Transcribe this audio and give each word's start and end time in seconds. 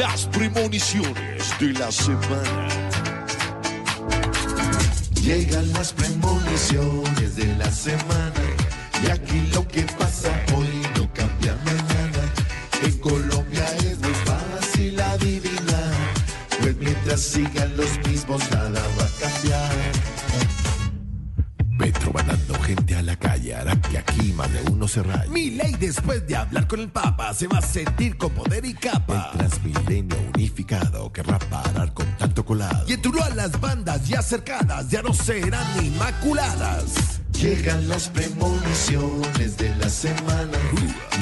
Las 0.00 0.24
premoniciones 0.28 1.58
de 1.60 1.74
la 1.74 1.92
semana. 1.92 2.68
Llegan 5.22 5.70
las 5.74 5.92
premoniciones 5.92 7.36
de 7.36 7.54
la 7.56 7.70
semana 7.70 8.42
y 9.04 9.10
aquí 9.10 9.42
lo 9.52 9.68
que 9.68 9.82
pasa 9.98 10.30
hoy 10.56 10.80
no 10.96 11.12
cambia 11.12 11.54
mañana. 11.66 12.32
En 12.82 12.96
Colombia 12.96 13.66
es 13.84 13.98
muy 13.98 14.14
fácil 14.24 14.98
adivinar, 14.98 15.92
pues 16.62 16.76
mientras 16.78 17.20
sigan 17.20 17.76
los 17.76 17.98
mismos 18.08 18.40
nada 18.52 18.79
más 24.32 24.52
de 24.52 24.70
uno 24.70 24.86
se. 24.88 25.02
Mi 25.30 25.50
ley 25.50 25.74
después 25.78 26.26
de 26.26 26.36
hablar 26.36 26.66
con 26.66 26.80
el 26.80 26.88
Papa 26.88 27.32
se 27.34 27.46
va 27.46 27.58
a 27.58 27.62
sentir 27.62 28.16
con 28.16 28.30
poder 28.30 28.64
y 28.64 28.74
capa. 28.74 29.30
El 29.32 29.38
Transmilenio 29.38 30.16
unificado 30.34 31.12
querrá 31.12 31.38
parar 31.38 31.92
con 31.94 32.06
tanto 32.18 32.44
colado. 32.44 32.84
Y 32.86 32.92
en 32.92 33.02
Tuluá 33.02 33.30
las 33.30 33.58
bandas 33.60 34.06
ya 34.06 34.22
cercadas 34.22 34.88
ya 34.88 35.02
no 35.02 35.14
serán 35.14 35.84
inmaculadas. 35.84 37.20
Llegan 37.32 37.88
las 37.88 38.08
premoniciones 38.08 39.56
de 39.56 39.74
la 39.76 39.88
semana 39.88 40.58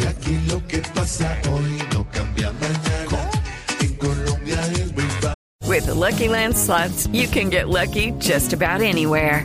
y 0.01 0.07
aquí 0.07 0.39
lo 0.49 0.67
que 0.67 0.79
pasa 0.95 1.39
hoy 1.51 1.79
no 1.93 2.09
cambia 2.11 2.53
mañana. 2.53 3.31
En 3.81 3.95
Colombia 3.95 4.61
es 4.73 4.93
muy 4.93 5.05
fácil. 5.21 5.35
With 5.67 5.87
the 5.87 5.95
Lucky 5.95 6.29
Land 6.29 6.57
slots, 6.57 7.07
you 7.13 7.29
can 7.29 7.51
get 7.51 7.69
lucky 7.69 8.13
just 8.19 8.53
about 8.53 8.81
anywhere. 8.81 9.45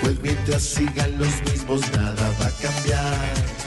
Pues 0.00 0.20
mientras 0.22 0.62
sigan 0.62 1.18
los 1.18 1.42
mismos 1.42 1.80
nada 1.92 2.30
va 2.40 2.46
a 2.46 2.50
cambiar. 2.50 3.60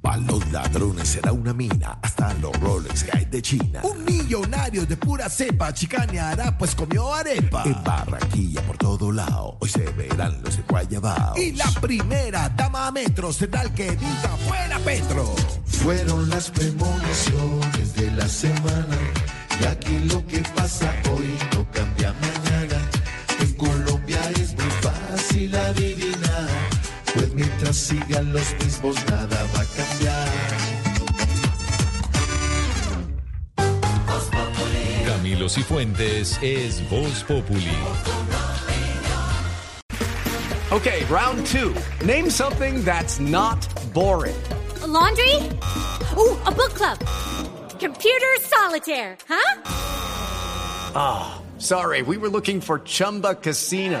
Para 0.00 0.18
los 0.18 0.52
ladrones 0.52 1.08
será 1.08 1.32
una 1.32 1.54
mina, 1.54 1.98
hasta 2.02 2.34
los 2.34 2.52
Rolex 2.60 3.06
hay 3.10 3.24
de 3.24 3.40
China. 3.40 3.80
Un 3.84 4.04
millonario 4.04 4.84
de 4.84 4.98
pura 4.98 5.30
cepa 5.30 5.72
chicaneará 5.72 6.58
pues 6.58 6.74
comió 6.74 7.14
arepa. 7.14 7.62
En 7.64 7.82
Barranquilla 7.82 8.60
por 8.66 8.76
todo 8.76 9.10
lado, 9.10 9.56
hoy 9.60 9.68
se 9.70 9.84
verán 9.92 10.42
los 10.42 10.58
de 10.58 10.62
Guayabao. 10.68 11.38
Y 11.38 11.52
la 11.52 11.70
primera 11.80 12.50
dama 12.50 12.88
a 12.88 12.92
metro 12.92 13.32
será 13.32 13.62
el 13.62 13.72
que 13.72 13.92
diga 13.92 14.36
fuera 14.46 14.78
Petro. 14.80 15.34
Fueron 15.64 16.28
las 16.28 16.50
premoniciones 16.50 17.94
de 17.94 18.10
la 18.10 18.28
semana 18.28 18.98
y 19.58 19.64
aquí 19.64 19.98
lo 20.00 20.26
que 20.26 20.40
pasa 20.54 20.92
hoy 21.10 21.34
no 21.54 21.66
cambia 21.70 22.12
mañana. 22.20 22.90
En 23.40 23.54
Colombia 23.54 24.20
es 24.38 24.54
muy 25.34 25.48
fácil 25.48 25.56
adivinar, 25.56 26.48
pues 27.12 27.34
mientras 27.34 27.76
sigan 27.76 28.32
los 28.32 28.54
mismos 28.64 28.96
nada 29.10 29.46
va 29.54 29.60
a 29.60 29.66
cambiar. 29.76 30.28
Camilo 35.06 35.48
Cifuentes 35.48 36.38
es 36.42 36.88
Voz 36.88 37.24
Populi. 37.24 37.76
Okay, 40.70 41.04
round 41.04 41.46
two. 41.46 41.74
Name 42.04 42.28
something 42.30 42.82
that's 42.84 43.20
not 43.20 43.66
boring. 43.92 44.34
A 44.82 44.86
laundry? 44.86 45.36
Ooh, 46.16 46.36
a 46.46 46.50
book 46.50 46.74
club. 46.74 46.98
Computer 47.78 48.34
solitaire, 48.40 49.16
huh? 49.28 49.60
Ah, 50.96 51.40
sorry, 51.58 52.02
we 52.02 52.16
were 52.16 52.28
looking 52.28 52.60
for 52.60 52.80
Chumba 52.80 53.34
Casino. 53.34 54.00